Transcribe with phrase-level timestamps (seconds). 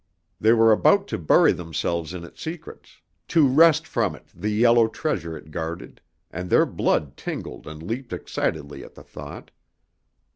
[0.39, 4.87] They were about to bury themselves in its secrets, to wrest from it the yellow
[4.87, 9.51] treasure it guarded, and their blood tingled and leaped excitedly at the thought.